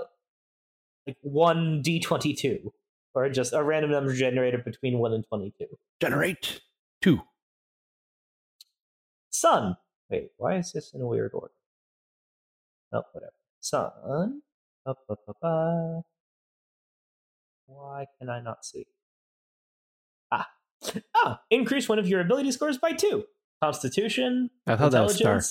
[1.06, 2.70] like 1d22
[3.14, 5.66] or just a random number generator between 1 and 22
[6.00, 6.60] generate
[7.00, 7.20] two.
[9.30, 9.76] sun
[10.10, 11.54] wait why is this in a weird order
[12.92, 13.32] oh whatever
[13.66, 14.42] Sun.
[14.84, 16.02] Ba, ba, ba, ba.
[17.66, 18.86] Why can I not see?
[20.30, 20.46] Ah.
[21.16, 23.24] Ah, increase one of your ability scores by two.
[23.60, 24.50] Constitution.
[24.68, 25.42] I thought that was star.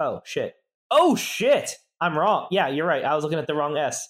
[0.00, 0.54] Oh shit.
[0.90, 1.76] Oh shit.
[2.00, 2.48] I'm wrong.
[2.50, 3.04] Yeah, you're right.
[3.04, 4.08] I was looking at the wrong S.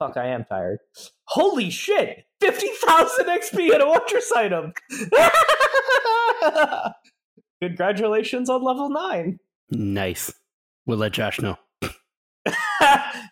[0.00, 0.78] Fuck, I am tired.
[1.24, 2.24] Holy shit!
[2.40, 4.72] 50,000 XP at a Fortress item!
[7.62, 9.38] Congratulations on level 9.
[9.72, 10.32] Nice.
[10.86, 11.58] We'll let Josh know.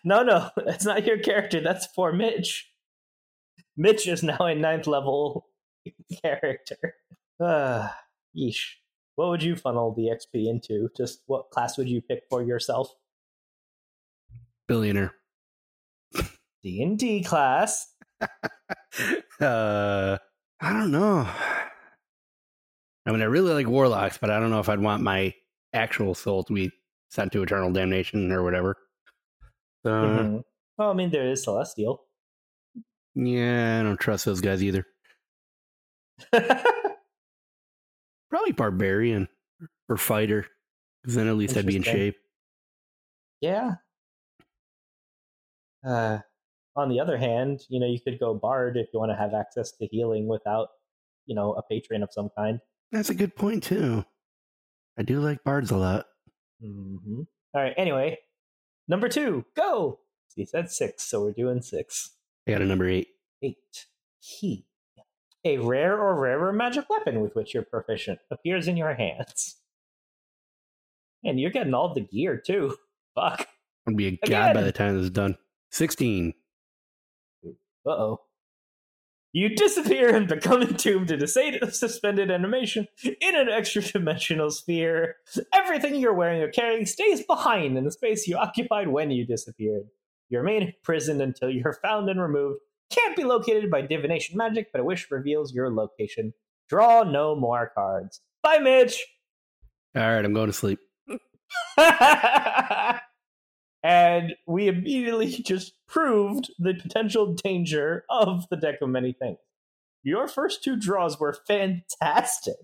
[0.03, 1.59] no, no, that's not your character.
[1.59, 2.71] That's for Mitch.
[3.75, 5.47] Mitch is now a ninth level
[6.23, 6.93] character.
[7.43, 7.87] Uh,
[8.37, 8.75] yeesh.
[9.19, 10.87] What would you funnel the XP into?
[10.95, 12.95] Just what class would you pick for yourself?
[14.69, 15.13] Billionaire.
[16.63, 17.93] D and D class.
[18.21, 20.17] uh,
[20.61, 21.27] I don't know.
[23.05, 25.33] I mean, I really like warlocks, but I don't know if I'd want my
[25.73, 26.71] actual soul to be
[27.09, 28.77] sent to eternal damnation or whatever.
[29.85, 30.43] So, Mhm.
[30.77, 32.05] Well, I mean, there is celestial.
[33.15, 34.85] yeah, I don't trust those guys either.
[38.29, 39.27] Probably barbarian
[39.87, 40.45] or fighter,
[41.01, 42.15] because then at least I'd be in shape.
[43.41, 43.75] yeah.
[45.85, 46.19] Uh,
[46.75, 49.33] on the other hand, you know, you could go bard if you want to have
[49.33, 50.69] access to healing without,
[51.25, 52.59] you know, a patron of some kind.
[52.91, 54.05] That's a good point too.
[54.97, 56.05] I do like bards a lot.
[56.61, 57.21] hmm
[57.53, 57.73] All right.
[57.77, 58.17] Anyway,
[58.87, 59.99] number two, go.
[60.35, 62.15] He said six, so we're doing six.
[62.47, 63.07] I got a number eight.
[63.41, 63.57] Eight.
[64.21, 64.65] Key.
[65.45, 69.55] A rare or rarer magic weapon with which you're proficient appears in your hands.
[71.23, 72.75] And you're getting all the gear too.
[73.15, 73.47] Fuck.
[73.87, 75.37] I'm gonna be a god by the time this is done.
[75.71, 76.33] Sixteen.
[77.85, 78.21] Uh oh.
[79.31, 84.49] You disappear and become entombed in a state of suspended animation in an extra dimensional
[84.49, 85.17] sphere.
[85.53, 89.83] Everything you're wearing or carrying stays behind in the space you occupied when you disappeared.
[90.29, 92.61] You remain imprisoned until you're found and removed.
[92.89, 96.33] Can't be located by divination magic, but a wish reveals your location.
[96.69, 98.21] Draw no more cards.
[98.41, 99.05] Bye, Mitch!
[99.95, 100.79] All right, I'm going to sleep.
[103.83, 109.37] and we immediately just proved the potential danger of the deck of many things.
[110.03, 112.55] Your first two draws were fantastic,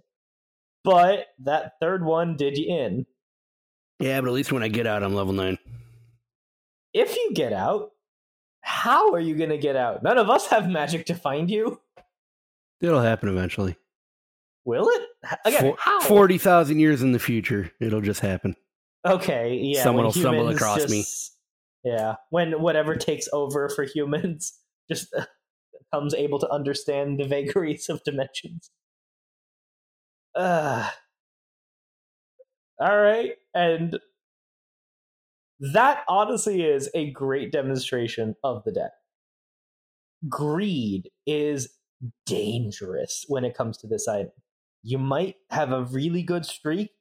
[0.84, 3.06] but that third one did you in.
[4.00, 5.58] Yeah, but at least when I get out, I'm level nine.
[6.94, 7.92] If you get out,
[8.66, 10.01] how are you going to get out?
[10.01, 11.80] None of us have magic to find you.
[12.82, 13.76] It'll happen eventually.
[14.66, 15.01] Will it?
[15.45, 16.01] Again, For- how?
[16.01, 18.55] Forty thousand years in the future, it'll just happen.
[19.05, 19.84] Okay, yeah.
[19.84, 21.05] Someone will stumble across me.
[21.84, 24.57] Yeah, when whatever takes over for humans
[24.91, 25.26] just uh,
[25.91, 28.72] becomes able to understand the vagaries of dimensions.
[30.34, 30.89] Uh,
[32.80, 33.99] all right, and
[35.60, 38.91] that honestly is a great demonstration of the deck.
[40.28, 41.70] Greed is
[42.26, 44.32] dangerous when it comes to this item.
[44.84, 46.91] You might have a really good streak,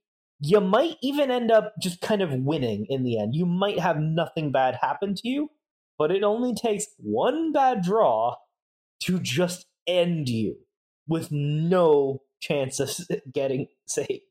[0.41, 3.35] you might even end up just kind of winning in the end.
[3.35, 5.51] You might have nothing bad happen to you,
[5.99, 8.37] but it only takes one bad draw
[9.05, 10.57] to just end you
[11.07, 12.91] with no chance of
[13.33, 14.25] getting saved.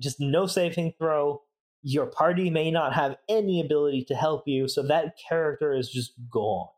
[0.00, 1.42] Just no saving throw.
[1.82, 6.12] Your party may not have any ability to help you, so that character is just
[6.30, 6.68] gone.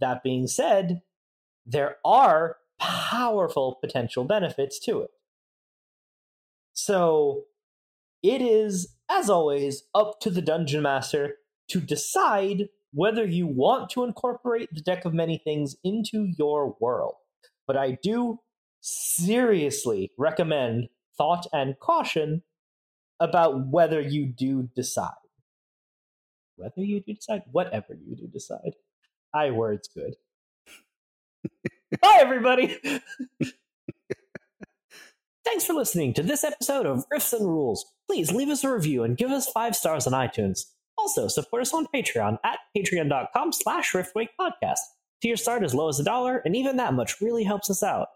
[0.00, 1.02] That being said,
[1.64, 5.10] there are powerful potential benefits to it.
[6.72, 7.44] So
[8.22, 11.36] it is, as always, up to the dungeon master
[11.68, 17.14] to decide whether you want to incorporate the deck of many things into your world.
[17.66, 18.40] But I do
[18.80, 22.42] seriously recommend thought and caution
[23.20, 25.10] about whether you do decide.
[26.56, 28.74] Whether you do decide, whatever you do decide.
[29.34, 30.14] I words good.
[32.02, 32.78] Bye, everybody.
[35.44, 37.84] Thanks for listening to this episode of Riffs and Rules.
[38.08, 40.66] Please leave us a review and give us five stars on iTunes.
[40.98, 44.78] Also, support us on Patreon at patreon.com slash riftwakepodcast.
[45.22, 48.08] Tier start as low as a dollar, and even that much really helps us out.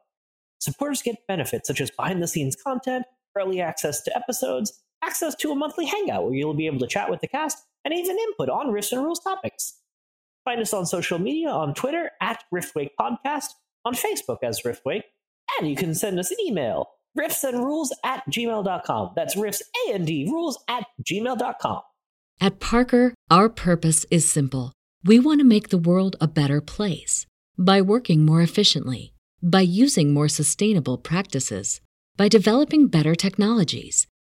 [0.59, 3.05] Supporters get benefits such as behind-the-scenes content,
[3.36, 7.11] early access to episodes, access to a monthly hangout where you'll be able to chat
[7.11, 9.74] with the cast, and even input on Riffs and Rules topics.
[10.44, 13.48] Find us on social media on Twitter at Riftwake Podcast,
[13.84, 15.05] on Facebook as Riftwake,
[15.59, 16.88] and you can send us an email,
[17.18, 19.12] riffsandrules at gmail.com.
[19.16, 21.80] That's riffs and d rules at gmail.com.
[22.40, 24.72] At Parker, our purpose is simple.
[25.05, 27.26] We want to make the world a better place
[27.57, 31.80] by working more efficiently, by using more sustainable practices,
[32.16, 34.07] by developing better technologies.